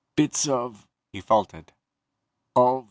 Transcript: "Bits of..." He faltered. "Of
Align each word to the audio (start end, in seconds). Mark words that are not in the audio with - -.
"Bits 0.15 0.47
of..." 0.47 0.87
He 1.13 1.21
faltered. 1.21 1.73
"Of 2.55 2.79